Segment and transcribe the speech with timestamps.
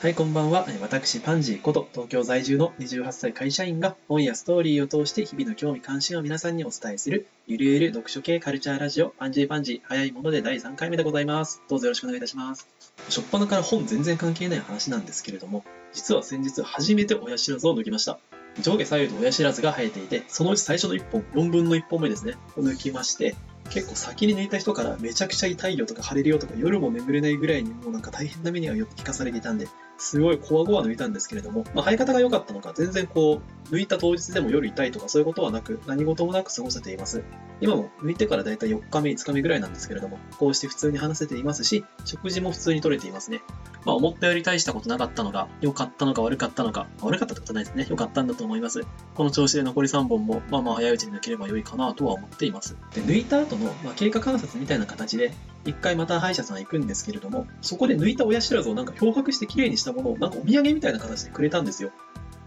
[0.00, 0.66] はい、こんばんは。
[0.80, 11.60] 私、パンジーこと東京在住の28歳会社員が本やストーリーを通して日々の興味関心を皆さんにお伝えするゆるゆる読書系カルチャーラジオパンジーパンジー早いもので第3回目でございます。
[11.68, 12.66] どうぞよろしくお願いいたします。
[13.10, 18.18] 初っ端から本全然関係ない話なんですけれども、実は先日初めて親知らずを抜きました。
[18.62, 23.36] 上下左右の親知らずが生えていて、そのうち最初の1本、4分の1本目ですね、を抜きまして、
[23.68, 29.68] 結構先に抜いた人からめちゃくちゃ痛いよとか腫れるよとか夜も眠れないぐらいにもうなんか大変な目にはよく聞かされていたんで、
[30.00, 37.22] すごいこわごわ抜いたんですけれども、まあ、生え方が良かったのか、全然こう、抜いた当日でも夜痛いとかそういうことはなく、何事もなく過ごせています。
[37.60, 43.42] 今も抜いてからだいたい4日目、5日目ぐらいなんですけれども、こうして普通に話せていますし、食事も普通に取れていますね。
[43.84, 47.86] まあ、思ったより大したことなかったのが、良かったのか悪かったのか、悪かったってことないですね。
[47.88, 48.84] 良かったんだと思います。
[49.14, 52.76] この調子で残り3本も、まあまあ早いうちに抜ければ良いかなとは思っています。
[52.94, 55.32] で、抜いた後の、まあ、経過観察みたいな形で、
[55.64, 61.90] 一回また歯医者さん行くんですけれども、そこで抜いた親知らずをなんか漂白して綺麗にしたものをなんかお土産みたいな形でくれたんですよ。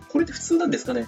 [0.09, 1.07] これって普通なんですかね？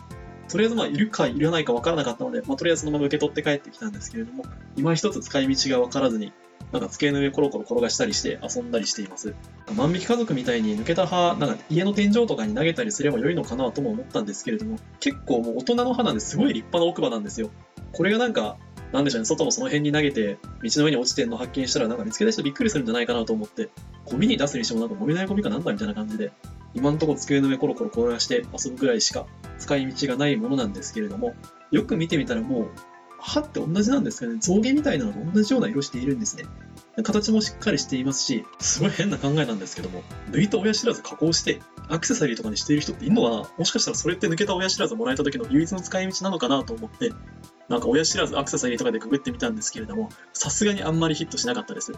[0.56, 4.46] とりあえずまあいるかいらないかわからなかったので、まあ、とりあえずそのまま受け取って帰ってきたんですけれども、
[4.78, 6.32] 今一つ使い道がわからずに、
[6.72, 9.36] なんか机の上コロコロ転がしたりして遊んだりしています。
[9.76, 17.50] 万引き家族みたいに抜けた歯、なんか家の天井とかに投げたりすれば良いのかなとも思ったんですけれども、結構もう大人の歯なんですごい立派な奥歯なんですよ。
[17.92, 18.56] これがなんか、
[18.94, 23.68] なんでしょうね、外のその辺に投げて、道の上に落ちてるの発見したら、なんか見つけた人びっくりするんじゃないかなと思って、
[24.06, 26.32] ゴミに出すにしてもなんか燃えないゴミかなんだみたいな感じで、
[26.76, 29.26] 今んところ机の上コロコロ転がして遊ぶくらいしか
[29.58, 31.34] 使い道がないものなんですけれども、
[31.72, 32.68] よく見てみたらもう、
[33.20, 36.44] 歯って同じなんですかね、象牙みたいなのと同じような色しているんですね。
[37.04, 43.50] 形もしっかりしていますし、すごい変な考えなんですけども、抜いた親知らず加工して、アクセサリーとかにしている人っているのかな？
[43.58, 47.12] もしかしたらそれって抜けた親知らずもらえた時の唯一の使い道なのかなと思って、
[47.68, 51.94] なんか親知らずアクセサリーとかでくぐってみたんですけれども、さすがにあんまりヒットしなかったです。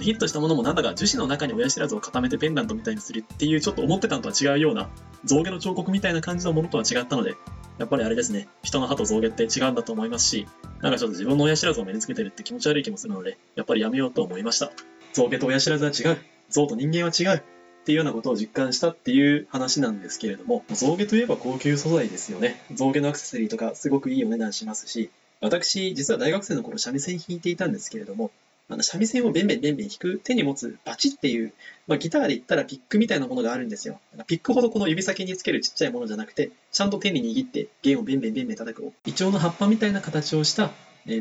[0.00, 4.88] ヒットしたものもなんだか樹脂の中に親知らずを固めてペンダントみたいにするっていうちょっと思ってたのとは違うような
[5.24, 7.34] 象牙の彫刻みたいな感じのものとは違ったので、
[7.78, 10.46] やっぱりあれですね、人の歯と象牙って違うんだと思いますし、
[10.80, 14.70] なんかちょっと自分の親知らずを目につけてるって気持ち悪い気もするので、やっぱりやめようと思いました。
[15.12, 16.18] 象牙と親知らずは違う。
[16.48, 17.42] 象と人間は違う。
[17.88, 22.60] っていうようなことを実感したっていう話なんですけれども、象牙といえば高級素材ですよね。
[22.74, 25.08] 象牙のアクセサリーとかすごくいいお値段しますし、
[25.40, 28.30] 私、実は大学生の頃三味線弾いていたんですけれども、
[28.68, 31.54] あの三味線をベンベンベンベン弾く手に持つバチっていう、
[31.86, 33.98] まあ、ギターで言ったらピックみたいなものがあるんですよ。
[34.26, 38.92] ピックほどこの指先につけるちっちゃいものじゃなくて、ちゃんと手に握って弦をベンベンベンベン叩く。
[39.06, 40.72] イチョウの葉っぱみたいな形をした、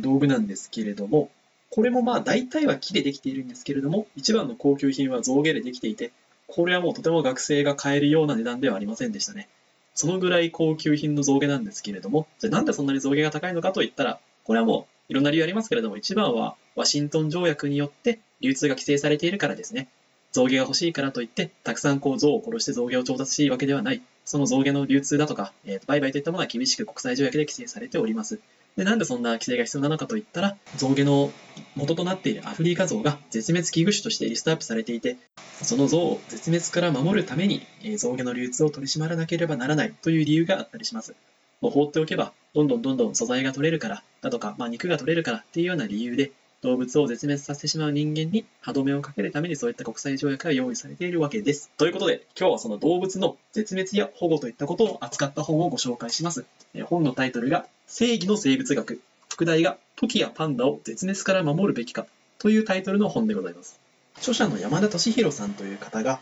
[0.02, 1.32] 道具なんですけれども、
[1.70, 6.12] これもまあ大体は木でできているんですけれども、一番の高級品は象牙でできていて、
[6.47, 9.50] これはもうとても学生が買えるような値段ではありませんでしたね。
[9.94, 19.88] そのぐらい高級品の象牙なんですけれども、じゃあなんでそんなに象牙が高いのかといったら、これはもういろんな理由ありますけれども、一番はワシントン条約によって流通が規制されているからですね。
[20.31, 24.02] 象牙が欲しいからといって、たくさんこう象を殺して象牙を調達しいいわけではない。
[24.24, 28.40] その象牙の流通だとか、えー売買といったものは厳しく国際条約で規制されております。
[28.78, 31.32] で、なんでそんな規制が必要なのかといったら、象牙の
[31.76, 35.18] 元となっているアフリカゾウが絶滅危惧種としてリストアップされていて、
[35.64, 41.16] その象を絶滅から守るために、え象牙の流通を取り締まらなければならないという理由があったりします。
[41.60, 51.69] もう放っておけば、どんどんどんどん素材が取れるから、だとか、まあ肉が取れるからっていうような理由で、動物を絶滅させてしまう人間に歯止めをかけるためにそういった国際条約が用意されているわけです。
[51.78, 56.45] ということで、今日はその動物の絶滅や保護といったことを扱った本をご紹介します。
[56.73, 59.01] え本のタイトルが、正義の生物学。
[59.29, 62.07] 副題が、トキやパンダを絶滅から守るべきか
[62.40, 63.79] というタイトルの本でございます。
[64.18, 66.19] 著者の山田俊弘さんという方が、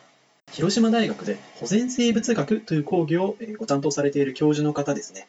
[0.51, 5.27] 広島大学で保全生物学という講義をご担当されている教授の方ですね。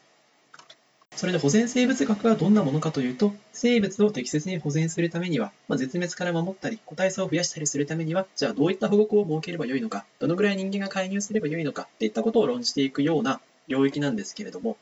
[1.17, 14.77] それで保全生物学はどんなものかというと、生物を適切に保全するためには、まあ、絶滅から守ったり、個体差を増やしたりするためには、じゃあどういった保護区を設ければよいのか、どのぐらい人間が介入すればよいのか、っていったことを論じていくような領域なんですけれども、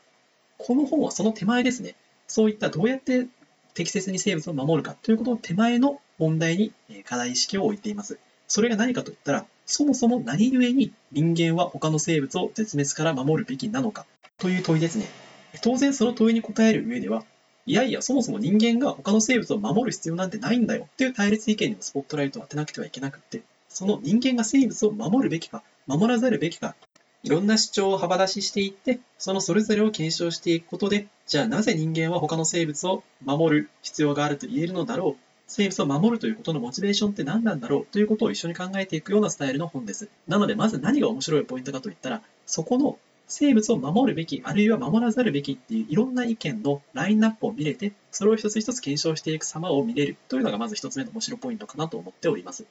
[0.57, 1.95] この本はその手前ですね。
[2.27, 3.27] そういったどうやって
[3.73, 6.73] 適切に生物を守るかということの手前の問題に
[7.05, 8.19] 課題意識を置いています。
[8.49, 14.05] それが何かといったら、そもそも何故に人間は他の生物を絶滅から守るべきなのか
[14.37, 15.24] という問いですね。
[15.61, 17.23] 当然その問いに答える上では、
[17.65, 26.75] いやいや、そもそも人間が他の生物を守る必要なんてないんだよっていう対立意見にもスポットライトを当てなくてはいけなくって、その人間が生物を守るべきか、守らざるべきか、
[27.23, 40.07] いろんな主張を幅出ししていって、そのそれぞれを検証していくことで、じゃあなぜ人間は他の生物を守る必要があると言えるのだろう、生物を守るということのモチベーションって何なんだろうということを一緒に考えていくようなスタイルの本です。
[40.27, 52.65] なので、まず何が面白いポイントかといったら、そこの生物を守るべき、あるいは守らざるべきっていういろんな意見のラインナップを見れて、それを一つ一つ検証していく様を見れるというのがまず一つ目の面白ポイントかなと思っております。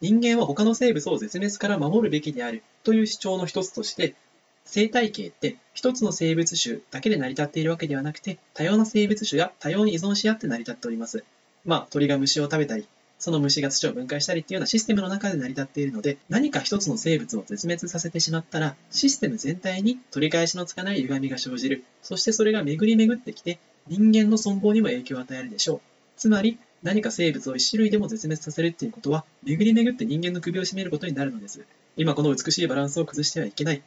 [0.00, 4.14] 人間は他の生物を絶滅から守るべきであるという主張の一つとして、
[4.64, 11.24] 生態系って一つの生物種だけで成り立っているわけではなくて、多様な生物種が多様に依存し合って成り立っております。
[11.64, 12.88] まあ、鳥が虫を食べたり、
[13.22, 21.84] その虫が土を分解したりっていうようなシステムの中で成り立っているので、何か一つの生物を絶滅させてしまったら、システム全体に取り返しのつかない歪みが生じる。
[22.02, 25.80] そしてそれが巡り巡ってきて、人間の存亡にも影響を与えるでしょう。
[26.16, 31.64] つまり、何か生物を一種類でも絶滅させるっていうことは、巡り巡って人間の首を絞めることになるのです。
[31.96, 33.82] 今この美しいバランスを崩してはいけない。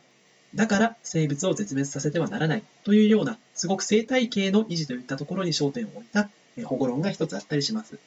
[0.56, 6.30] だから生物を絶滅させてはならないというような、すごく生態系の維持といったところに焦点を置いた
[6.64, 8.00] 保護論が一つあったりします。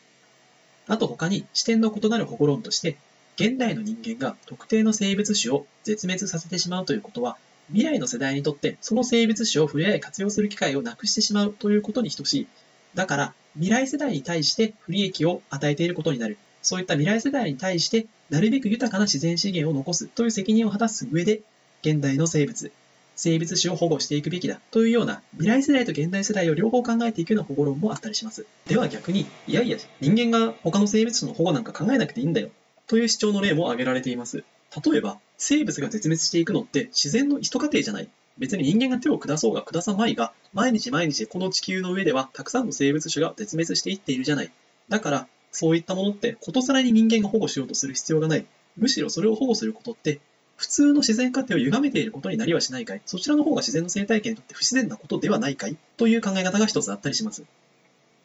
[0.88, 2.96] あと他に視点の異なる保護論として、
[3.36, 7.36] 現代の人間が特定の生物種を絶滅させてしまうということは、
[7.68, 12.46] 未来の世代にとってその生物種を触れ合い活用する機会をなくしてしまうということに等しい。
[12.94, 16.38] だから、未来世代に対して不利益を与えていることになる。
[16.62, 21.42] そういった未来世代に対して、なるべく豊かな自然資源を残すという責任を果たす上で、
[21.82, 22.72] 現代の生物、
[23.20, 28.46] 生物種を保護していくべきだというような未来世代と現代世代を両方考えていくような保護論もあったりします。
[28.68, 32.50] では逆に、いやいや、人間が他の生物種の保護なんか考えなくていいんだよ
[32.86, 34.44] という主張の例も挙げられています。
[34.84, 38.08] 例えば、生物が絶滅していくのって自然の一過程じゃない。
[38.38, 44.52] 別に人間が手を下そうが下さまいが、毎日毎日この地球の上ではたくさんの生物種が絶滅していっているじゃない。
[44.88, 48.46] だから、そういったものってことさらに人間が保護しようとする必要がない。
[48.76, 50.20] むしろそれを保護することって
[50.58, 53.00] 普通の自然過程を歪めていることになりはしないかい？
[53.06, 55.76] そちらの方が自然の生態系にとって不自然なことではないかい？
[55.96, 57.44] という考え方が一つあったりします。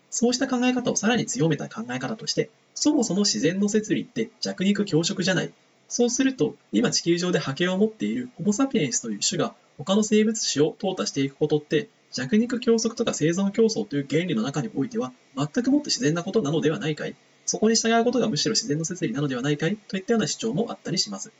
[0.10, 5.54] そうした考え方をさらに強めた考え方として、そもそも自然の摂理って弱肉強食じゃない。
[5.88, 17.16] そうすると、今地球上で覇権を持っているホモ・サピエンスという種が他の生物種を淘汰していくことって、弱肉強食とか生存競争という原理の中においては、全くもって自然なことなのではないかい？
[17.46, 19.78] そこに従うことがむしろ自然の摂理なのではないかい？
[19.78, 21.32] といったような主張もあったりします。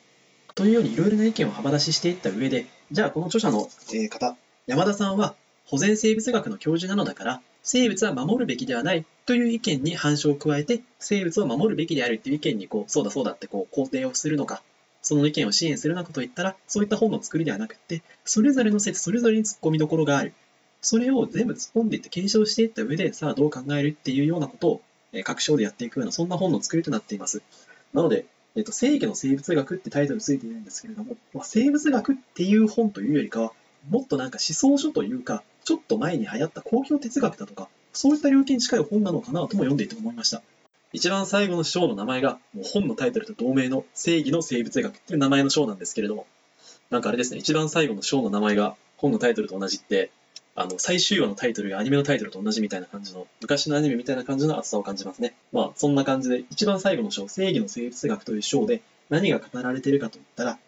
[0.56, 3.68] というようにいろいろな意見を幅出ししていった上で、じゃあこの著者の
[4.10, 5.36] 方、山田さんは
[5.66, 14.62] 保全生物学の教授なのだから、生物は守るべきではないという意見に反証を加えて、生物を守るべきであるという意見にこう、そうだそうだってこう肯定をするのか、
[15.02, 20.34] その意見を支援するのかといったら、そういった本の作りではなくて、それぞれの説、それぞれに突っ込みどころがある。
[20.82, 24.82] それを全部突っ込んでいって検証していった上で、さあどう考えるっていうようなことを、
[25.14, 27.42] え各章でやっていくような、そんな本の作りとなっています。
[27.94, 33.54] なので、えっと、正義の生物学ってタイトルついているんですけれども、まあ、生物学っていう本というよりかは、
[33.90, 40.42] もっとなんか思想書というか、ちょっと前に流行った公共哲学だとか、そういった領域に近い本なのかなとも読んでいて思いました。
[40.94, 46.28] 一番最後の章の名前が、もう本のタイトルと同名の正義の生物学っていう名前の章なんですけれども、
[46.92, 50.12] なんかあれですね、一番最後の章の名前が本のタイトルと同じって、
[50.56, 55.34] あの、最終話のタイトルがアニメのタイトルと同じみたいな感じの、昔のアニメみたいな感じの厚さを感じますね。
[55.52, 60.60] まあ、そんな感じで、一番最後の章、正義の生物学という章で何が語られているかといったら、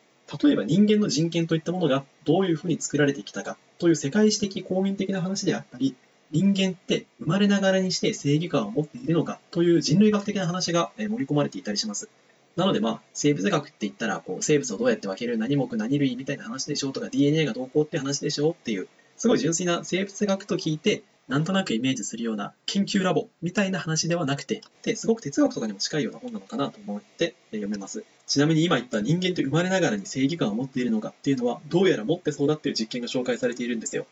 [0.44, 5.96] 例えば人間の人権といったものがどういうふうに作られてきたかという世界史的公民的な話であったり、
[6.32, 12.10] 人間って生まれながらにして正義感を持っているのかという人類学的な話が盛り込まれていたりします。
[12.56, 18.88] なのでまあ、生物学って言ったら、こう、生物をどうやって分ける何目何類みたいな話でしょうとか、DNA がどうこうって話でしょうっていう
[19.18, 28.04] すごい純粋な生物学と聞いて、なんとなくイメージするような研究ラボみたいな話ではなくて、ですごく哲学とかにも近いような本なのかなと思って読めます。
[28.28, 34.06] ちなみに今言った人間って生まれながらに正義感を持っているのかっていうのは、どうやら持ってそうだっていう実験が紹介されているんですよ。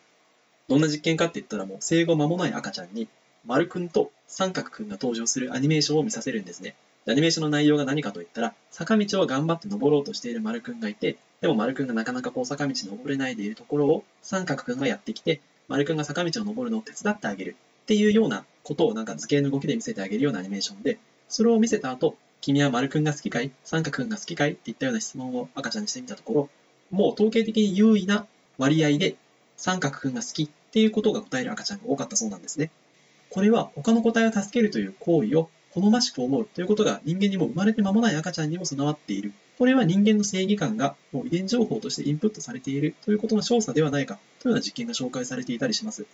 [0.68, 3.08] どんな実験かって言ったらもう生後間もない赤ちゃんに、
[3.46, 6.76] 丸くんと三角くんが登場するアニメーションを見させるんですね。
[7.06, 23.52] アニメーションの内容が何かと言ったら、坂道を頑張って登ろうとしている丸くんがいて、でも丸くんがなかなかこう坂道登れないでいるところを三角くんがやってきて、丸くんが坂道を登るのを手伝ってあげるっていうようなことをなんか図形の動きで見せてあげるようなアニメーションで、それを見せた後、君は丸くんが好きかい？
[23.66, 24.54] 三角くんが好きかい？
[24.54, 26.50] っていったような質問を赤ちゃんにしてみたところ、
[26.92, 28.26] もう統計的に優位な
[28.58, 29.18] 割合で
[29.58, 32.72] 三角くんが好きっていうことが答える赤ちゃんが多かったそうなんですね。
[33.30, 39.34] これは他の個体を助けるという行為を好ましく思うということが人間にも生まれて間もない赤ちゃんにも備わっている。
[39.58, 46.06] これは人間の正義感がもう遺伝情報としてインプットされているということの調査ではないかというような実験が紹介されていたりします。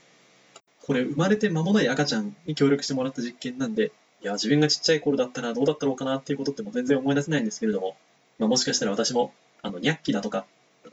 [0.81, 7.95] これ生まれて間もない赤ちゃんに協力してもらった実験なんで、いや、自分がちっちゃい頃だったらどうだったろうかなっていうことっても全然思い出せないんですけれども、
[8.37, 10.45] まあ、もしかしたら私も、あの、ニャッキだとか、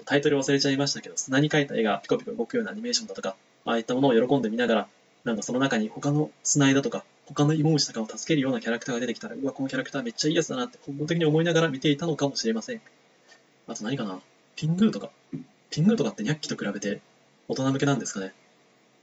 [0.04, 4.88] タイトル忘れちゃいましたけど、砂に描いた絵がピコピコ動くようなアニメーションだとか、ああいったものを喜んで見ながら、
[5.24, 12.80] なんかその中に他の砂絵だとか、他の芋虫とかを助けるようなキャラクターが出てきたら、うわ、このキャラクターめっちゃいいやつだなって本能的に思いながら見ていたのかもしれません。
[13.66, 14.20] あと何かな？
[14.54, 15.10] ピングーとか。
[15.70, 17.00] ピングーとかってニャッキと比べて
[17.48, 18.32] 大人向けなんですかね。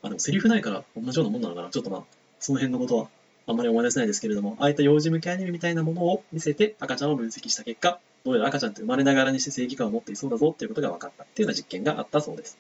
[0.01, 1.69] あ、でもセリフないから同じようなもんなのかな。
[1.69, 2.03] ちょっとまあ、
[2.39, 3.09] その辺のことは
[3.45, 12.57] あんまり思い出せないですけれども、ああいった幼児向けアニメみたいなものを見せて赤ちゃんを分析した結果、どうやら赤ちゃんって生まれながらにして正義感を持っていそうだぞっていうことが分かったっていうような実験があったそうです。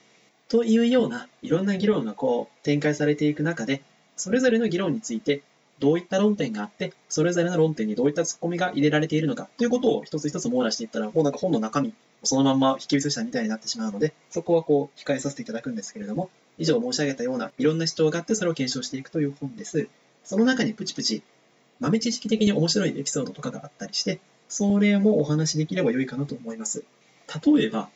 [0.49, 3.81] というようないろんな議論がこう展開されていく中で、
[4.17, 5.41] それぞれの議論について
[5.79, 11.91] どういった論点があって、それぞれの論点にどういったツッコミが入れられているのかということを一つ一つ網羅していったら、もうなんか本の中身を、
[12.25, 19.87] そのまま引き写したみたいになってしまうので、そこはこう控えさせていただくんですけれども、以上申し上げたようないろんな主張があってそれを検証していくという本です。
[20.23, 21.23] その中にプチプチ
[21.79, 26.85] 豆知識的に面白いエピソードとかがあったりして、それもお話しできれば良いかなと思います。
[27.45, 27.89] 例えば、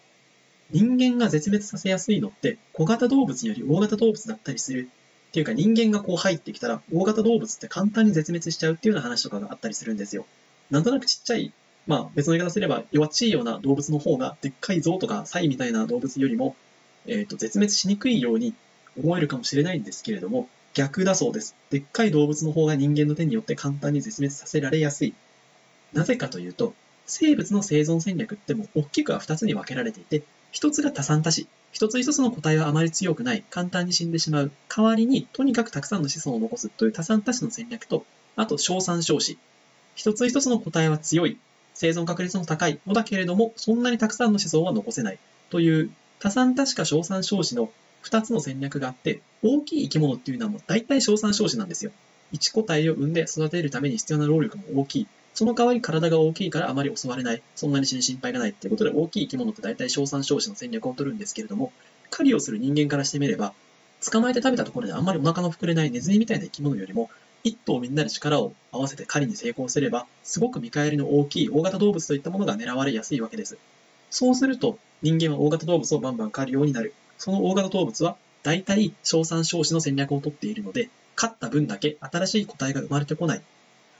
[0.72, 4.89] 人間が絶滅させやすいのって小型動物より大型動物だったりする
[5.27, 10.25] っていうか人間がこう入ってきたら大型動物って簡単に絶滅しちゃうっていうような話とかがあったりするんですよ。
[10.72, 11.51] なんとなくちっちゃい、
[11.86, 16.55] まあ別の言い方すれば弱っちいような動物の方がでっかい象とかサイみたいな動物よりも、
[17.05, 18.53] え、ー、と絶滅しにくいように
[19.01, 21.55] 思えるかもしれないんですけれども、逆だそうです。
[21.69, 25.13] でっかい動物の方が人間の手によって簡単に絶滅させられやすい。
[25.93, 26.74] なぜかというと、
[27.05, 30.24] 生物の生存戦略っても大きくは2つに分けられていて、
[30.57, 31.47] 1つが多産多死。
[31.71, 34.51] 一つ一つの個体はあまり強くない、簡単に死んでしまう。
[34.75, 39.37] 代わりに、とにかくたくさんの子孫を残すという多産多死の戦略と、あと小産少死。
[39.93, 41.37] 一つ一つの個体は強い、
[41.75, 45.19] 生存確率の高いのだけれども、そんなにたくさんの子孫は残せない
[45.51, 47.69] という多産多死か小産少死の
[48.03, 51.91] 2つの戦略があって、大きい生き物っていうのはもう大体小産少子なんですよ。
[52.33, 55.07] 1個体を産んで育てるために必要な労力も大きい。
[55.38, 57.44] その代わり体が大きいからあまり襲われない。
[57.56, 58.50] そんなに死に心配がない。
[58.50, 61.72] っていうことで大きい生き物って大体小産少子の戦略を取るんですけれども、
[62.10, 63.53] 狩りをする人間からしてみれば、
[64.03, 67.12] 捕まえて食べたところであんまりお腹の膨れないネズミみたいな生き物よりも、
[67.44, 73.60] 一頭みんなで力を合わせて狩りに成功すれば、すごく見返りの大きい大型動物といったものが狙われやすいわけです。
[74.10, 76.96] そうすると、人間は大型動物をバンバン狩るようになる。
[77.20, 83.41] その大型動物は大体小産少子の戦略をとっているので、勝った分だけ新しい個体が生まれてこない。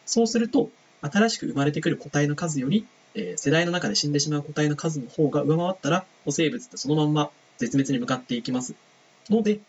[0.08, 2.86] そうすると、新しく生まれてくる個体の数より、
[3.16, 8.76] えー、世代の中で死んでしまう個体の数の方が上回ったら、古生物ってそのまんま絶滅に向かっていきます。
[9.30, 9.60] ので、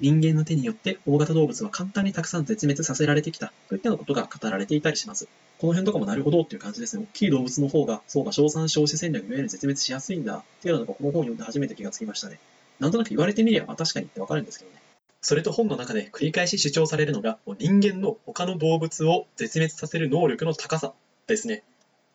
[0.00, 5.28] 人間の手によって大型動物は簡単にたくさん絶滅させられてきたといったようなことが語られていたりします。
[5.58, 7.04] この辺とかもなるほどっていう感じですね。
[7.04, 12.40] 大きい動物の方が、そうか、小産少子戦略いわゆる絶滅しやすいんだっていうのがこの本を読んで初めて気がつきましたね。
[12.80, 14.81] なんとなく言われてみれば確かにってわかるんですけどね。
[15.24, 20.94] それと本の中で繰り返し主張されるのが、人間の他の動物を絶滅させる能力の高さ
[21.28, 21.62] ですね。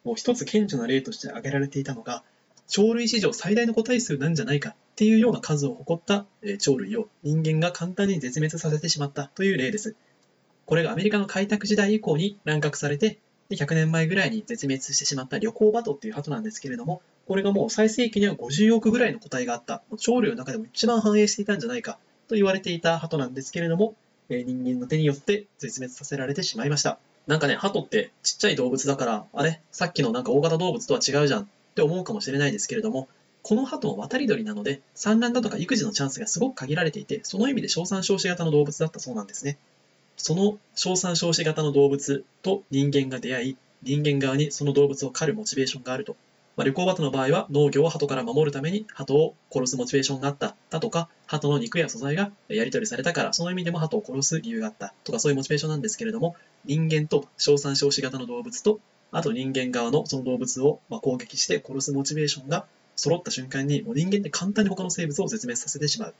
[0.03, 2.23] もう一つ顕著な例として挙げられていたのが、
[2.69, 6.25] 鳥類史上最大の個体数なんじゃないかっていうような数を誇った
[6.63, 9.95] 鳥類を人間が簡単に絶滅させてしまったという例です。
[10.65, 13.19] これがアメリカの開拓時代以降に乱獲されて、
[13.51, 23.95] 100年前ぐらいに絶滅してしまった旅行バトっていう鳩なんですけれども、これがもう最盛期には50億ぐらいの個体があった、鳥類の中でも一番繁栄していたんじゃないかと言われていた鳩なんですけれども、
[24.29, 26.99] え人間の手によって絶滅させられてしまいました。
[27.27, 33.07] なんかね、鳩ってちっちゃい動物だから、あれさっきのなんか大型動物とは違うじゃんって思うかもしれないですけれども、
[33.43, 39.57] この鳩も渡り鳥なので、産卵だとか育児のチャンスがすごく限られていて、その意味で小産少子型の動物だったそうなんですね。
[40.17, 46.17] その小産少子型の動物と人間が出会い、人間側にその動物を狩るモチベーションがあると
[46.57, 56.35] まあ、旅行バトの場合は農業を鳩から守るために鳩を殺すモチベーションがあっただとか、鳩の肉や素材がやり取りされたから、その意味でも鳩を殺す理由があったとか、そういうモチベーションなんですけれども、
[56.65, 58.79] 人間と小産少子型の動物と、
[59.11, 66.13] あと人間側のその動物をま攻撃して殺すモチベーションが揃った瞬間に、もう人間って簡単に他の生物を絶滅させてしまう。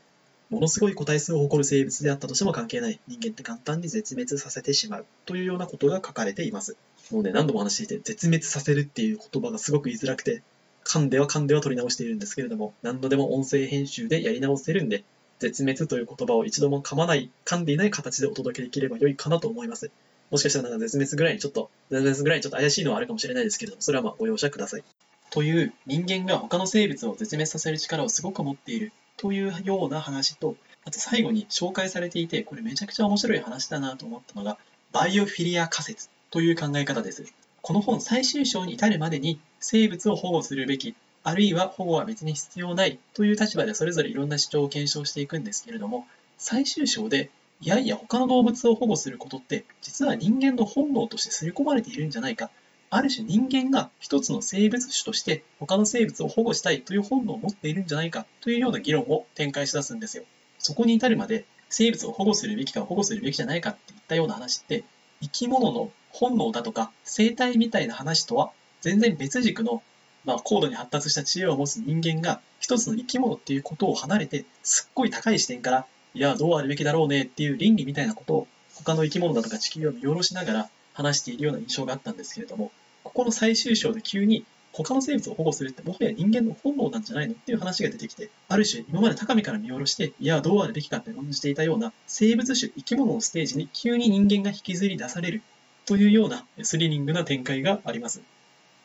[0.52, 3.00] ものすごい個体数を誇る生物であったとしても関係ない。
[3.08, 5.06] 人間って簡単に絶滅させてしまう。
[5.26, 6.78] というようなことが書かれています。
[7.12, 10.44] もうね、何度も話していて、絶滅させるっていう言葉がすごく言いづらくて、
[10.84, 15.04] 噛んでは噛んでは取り直しているんですけれども、何度でも音声編集でやり直せるんで、
[15.40, 19.92] 絶滅という言葉を一度も噛まない、噛んでいない形でお届けできれば良いかなと思います。
[20.32, 24.84] もしかしたらなんか絶滅ぐらいにちょっと、絶滅ぐらいにちょっと怪しいのはあるかもしれないですけれども、それはまあご容赦ください。
[25.30, 34.58] という人間が他の生物を絶滅させる力をすごく持っているというような話と、あと最後に紹介されていて、これめちゃくちゃ面白い話だなと思ったのが、
[34.92, 37.34] バイオフィリア仮説という考え方です。
[37.62, 46.08] この本最終章に至るまでに生物を保護するべきあるいは保護は別に必要ないという立場でそれぞれいろんな主張を検証していくんですけれども
[46.38, 47.30] 最終章で
[47.60, 52.50] いやいや他の動物を保護することって実は人間の本能として刷り込まれているんじゃないか
[52.90, 60.24] ある種人間が一つの生物種として他の生物を保護したいという本能を持っているんじゃないかというような議論を展開し出すんですよ。
[60.60, 64.86] そこに至るまで生物を保護するべきか保護するべきじゃないかっていったような話って
[65.22, 69.82] 生き物の本能だとか生態みたいな話とは全然別軸の
[70.28, 82.72] まあ、高度に発達した知恵を持つ人間が一つの生き物っていうことを離れてすっごい高い視点からいやどうあるべきだろうねっていう倫理みたいなことを他の生き物だとか地球を見下ろしながら話しているような印象があったんですけれども、
[83.04, 84.44] ここの最終章で急に
[84.84, 95.42] 他の生物を保護するってもはや人間の本能なんじゃないのっていう話が出てきて、ある種今まで高みから見下ろして、いや、どうあるべきかって論じていたような生物種、生き物のステージに急に人間が引きずり出される
[95.86, 98.22] というようなスリリングな展開があります。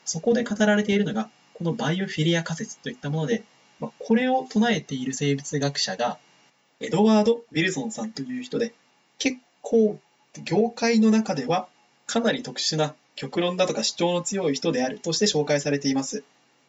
[0.05, 3.43] そこで語られているのが、このバイオフィリア仮説といったもので、
[3.79, 6.17] ま、これを唱えている生物学者が、
[6.79, 8.73] エドワード・ウィルソンさんという人で、
[9.19, 9.99] 結構
[10.43, 11.67] 業界の中では
[12.07, 16.23] かなり特殊な極論だとか主張の強い人であるとして紹介されています。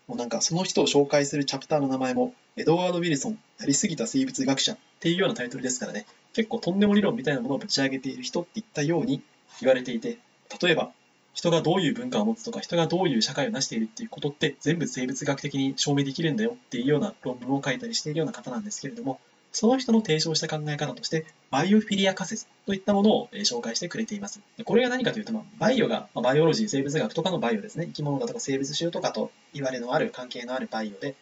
[0.07, 9.23] もうなんかその人を紹介するチャプターの名前も、エドワード・ウィルソン、やりすぎた生物学者っていうようなタイトルですからね、結構とんでも理論みたいなものをぶち上げている人っていったように
[9.61, 10.19] 言われていて、
[10.61, 10.93] 例えば、
[11.33, 19.19] 人がどういう文化を持つとか、人がどういう社会を成しているっていうことって全部生物学的に証明できるんだよっていうような論文を書いたりしているような方なんですけれども、
[19.55, 24.41] その人の提唱した考え方として、バイオフィリア仮説といったものを紹介してくれています。
[24.65, 27.87] これが何かというと、バイオが、バイオロジー、生物学とかのバイオですね。
[27.87, 31.15] 生き物だとか生物種とかと言われのある関係のあるバイオで、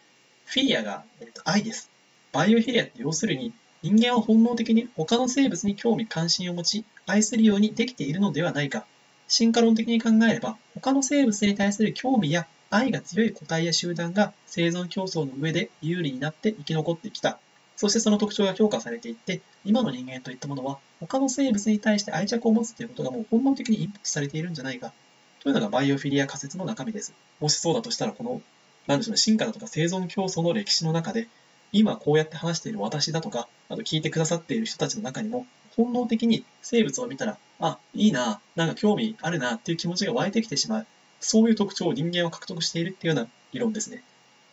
[0.45, 1.91] フィリアが、えっと、愛です。
[2.31, 8.87] バイオフィリアって要するに、人間は本能的に他の生物に興味関心を持ち、愛するようにできているのではないか。
[9.27, 17.37] 進化論的に考えれば、他の生物に対する興味や愛が強い個体や集団が生存競争の上で有利になって生き残ってきた
[17.83, 24.93] そしてその特徴が強化されていって、今の人間といったものは、他の生物に対して愛着を持つということがもう本能的にインプットされているんじゃないか、
[25.41, 27.11] というのがバイオフィリア仮説の中身です。
[27.41, 28.41] もしそうだとしたら、この、
[28.87, 31.27] なんでしょう、進化だとか生存競争の歴史の中で、
[31.73, 40.87] 今こうやって話している私だとか、あと聞いてくださっている人たちの中にも、本能的に生物を見たら、あ、いいな、なんか興味あるなっていう気持ちが湧いてきてしまう。
[41.19, 44.03] そういう特徴を人間は獲得しているっていうような理論ですね。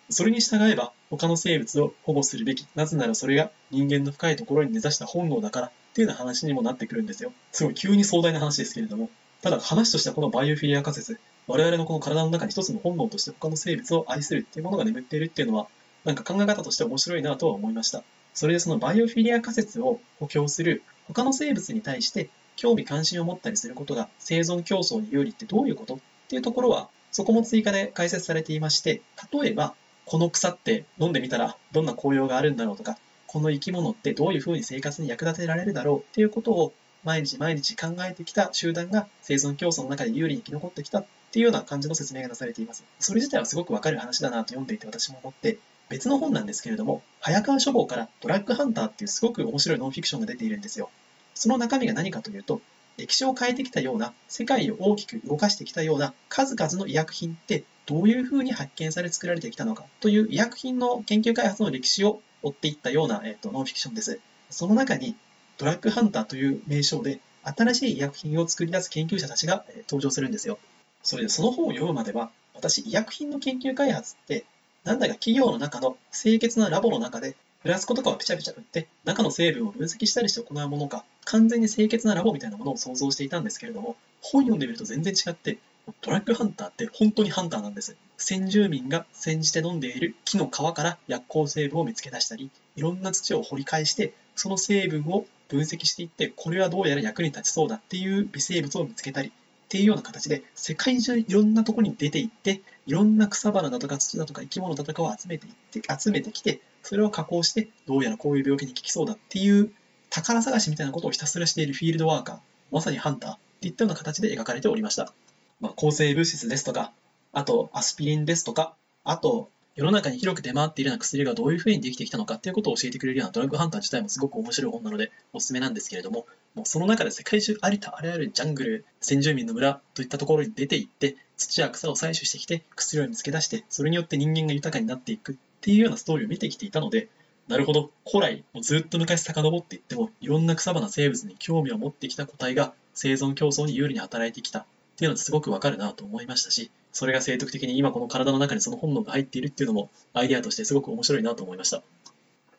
[0.09, 2.67] それに従えば、他の生物を保護するべき。
[2.75, 7.33] なぜならそれが人間の深いところに根ざした本能だからっていうような話にもなってくるんですよ。
[7.53, 9.11] すごい急に壮大な話ですけれども。
[9.43, 15.67] ただ話としてはこのバイオフィリア仮説、我々のこの体の中に一つの本能として他の生物を愛するっていうものが眠っているっていうのは、
[16.05, 18.03] なんか考え方として面白いなとは思いました。
[18.35, 25.95] それでそのバイオフィリア仮説を補強する他の生物に対して興味関心を持ったりすることが生存競争に有利ってどういうこと？
[25.95, 29.75] っていうところはそこも追加で解説されていまして、例えば
[30.11, 36.73] この草って飲んでみたらどんな効用があるんだろうとか、この生き物ってどういうふうに生活に役立てられるだろうっていうことを
[37.05, 42.83] 毎日毎日考えてきた集団が生存競争の中で有利に生き残ってきたっていうような感じの説明がなされています。
[42.99, 50.91] それ自体はすごくわかる話だなと読んでいて私も思って、別の本なんですけれども、早川書房からドラッグハンターっていうすごく面白いノンフィクションが出ているんですよ。
[51.37, 52.61] その中身が何かというと、
[52.97, 64.21] 歴史を変えてきたような、世界を大きく動かしてきたような数々の医薬品ってどういうふうに発見され作られてきたのかという医薬品の研究開発の歴史を追っていったような、えーと、ノンフィクションです。
[64.51, 65.17] その中に
[65.59, 70.59] ドラッグハンターという名称で新しい医薬品を作り出す研究者たちが登場するんですよ。
[71.03, 74.45] それでその本を読むまでは私医薬品の研究開発って
[74.85, 85.59] なんだか企業の中の清潔なラボの中でフラスコとかをピチャピチャ打って中の成分を分析したりして行うものか完全に清潔なラボみたいなものを想像していたんですけれども本読んでみると全然違って
[86.03, 87.97] ドラッグハンターって本当にハンターなんです。
[88.17, 99.33] 先住民が煎じて飲んでいる木の皮から薬効成分を見つけ出したり、いろんな土を掘り返して、その成分を分析していって、これはどうやら役に立ちそうだっていう微生物を見つけたり、っ
[99.69, 109.73] ていうような形で、世界中いろんなとこに出ていって、いろんな草花だとか土だとか生き物だとかを集めていって、集めてきて、それを加工して、どうやらこういう病気に効きそうだっていう
[110.11, 112.39] 宝探しみたいなことをひたすらしているフィールドワーカー、
[112.71, 115.13] まさにハンターっていったような形で描かれておりました。
[115.61, 116.93] まあ、抗生物質ですとか、
[117.33, 137.09] あとアスピリンですとか、あと世の中に広く出回っているような薬がどういうふうにできてきたのかっていうことを教えてくれるようなドラッグハンター自体もすごく面白い本なのでおすすめなんですけれども、もうその中で世界中ありとあらゆるジャングル、先住民の村といったところに出ていって、土や草を採取してきて薬を見つけ出して、それによって人間が豊かになっていくっていうようなストーリーを見てきていたので、
[137.49, 144.65] なるほど、古来、もうずっと昔遡っていっても、いろんな草花生物に興味を持ってきた個体が生存競争に有利に働いてきたっ
[144.97, 151.83] ていうのはすごくわかるなと思いましたし、それが生徳的に今この体の中にその本能が入っているっていうのもアイデアとしてすごく面白いなと思いました。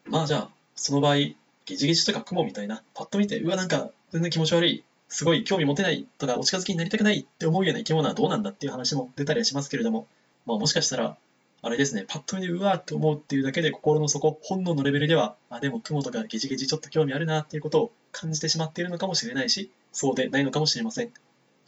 [0.06, 1.36] まあじゃあ、その場合、ゲ
[1.76, 10.08] ジゲジとか雲みたいな、パッと見て、うわ、なんか全然気持ち悪い、すごい興味持てないとか、お近づきになりたくないって思うような生き物はどうなんだっていう話も出たりはしますけれども、
[10.46, 11.18] まあもしかしたら、
[11.64, 21.12] あれですね、パッと見でうわーって思うっていうだけで心の底、本能のレベルでは、あ、でも雲とかゲジゲジちょっと興味あるなっていうことを感じてしまっているのかもしれないし、そうでないのかもしれません。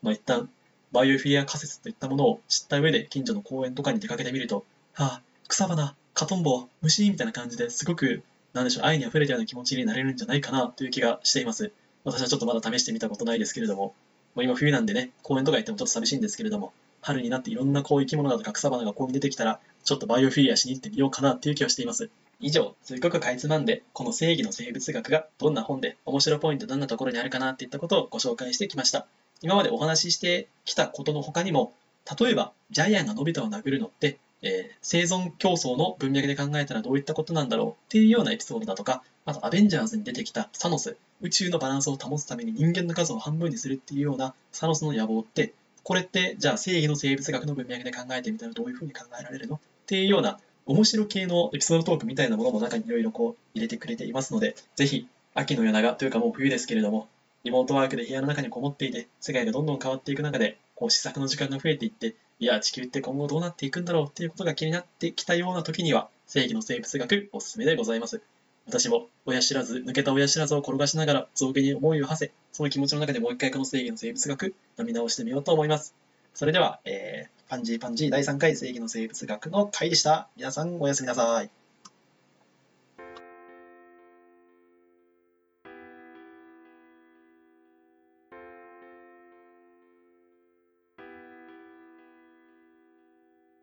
[0.01, 0.49] まあ一旦、
[0.91, 11.71] バイオフィリア仮説といったものを知った上で近所の公園とかに出かけてみると、はあ、草花、カトンボ、虫みたいな感じですごく、なんでしょう、愛に溢れたような気持ちになれるんじゃないかなという気がしています。
[12.03, 13.93] 私はちょっとまだ試してみたことないですけれども、
[14.35, 22.09] もう今冬なんでね、公園とか行ってもちょっと寂しいんですけれども、春になっていろんなこう生き物だとか草花がこうに出てきたら、ちょっとバイオフィリアしに行ってみようかなっていう気をしています。
[22.39, 29.07] 以上、すっごくかいつまんで、この正義の生物学がどんな本で、面白ポイントどんなところにあるかなっていったことをご紹介してきました。
[29.41, 31.73] 今までお話ししてきたことの他にも、
[32.19, 49.61] 例えば、ジャイアンがのび太を殴るのって、えー、生存競争の文脈で考えたらどういったことなんだろうっていうようなエピソードだとか、あとアベンジャーズに出てきたサノス、宇宙のバランスを保つために人間の数を半分にするっていうようなサノスの野望って、これってじゃあ正義の生物学の文脈で考えてみたらどういうふうに考えられるの？
[49.83, 57.09] っていうような面白系のエピソードトークみたいなものも中にいろいろこう入れてくれていますので、ぜひ秋の夜長というかもう冬ですけれども、
[57.43, 68.21] リモートワークで部屋の中にこもっていて、世界がどんどん変わっていく中で、こう試作の時間が増えていって、いや、地球って今後どうなっていくんだろうっていうことが気になってきたような時には、正義の生物学おすすめでございます。
[68.65, 75.93] 私も親知らず、抜けた親知らずを転がしながら造形に思いを馳せ、その気持ちの中でもう一回この正義の生物学、読み直してみようと思います。
[76.33, 80.27] それでは、えー、パンジーパンジー第3回正義の生物学の回でした。
[80.35, 81.62] 皆さんおやすみなさい。